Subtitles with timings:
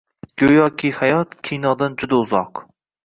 [0.43, 2.63] Goʻyoki hayot kinodan juda uzoq...